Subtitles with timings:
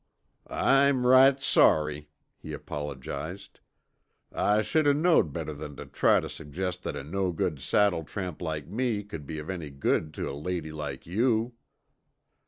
[0.49, 2.09] "I'm right sorry,"
[2.39, 3.59] he apologized,
[4.31, 8.41] "I should o' knowed better'n tuh try tuh suggest that a no good saddle tramp
[8.41, 11.53] like me could be of any good tuh a lady like you."